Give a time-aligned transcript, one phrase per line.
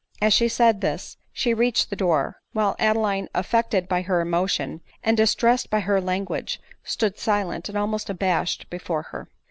[0.19, 5.15] As she said this she reached the door; while Adeline, affected by her emotion, and
[5.15, 9.29] distressed by her language, stood silent and almost abashed before her.